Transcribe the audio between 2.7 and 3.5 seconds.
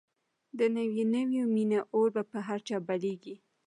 بلېږي